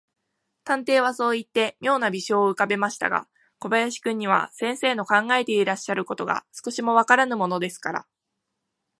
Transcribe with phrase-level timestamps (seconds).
[0.63, 3.27] 探偵はそういって、みょうな微笑をうかべましたが、
[3.59, 8.07] 小林君には、先生の考えていらっしゃることが、少しもわからぬものですから、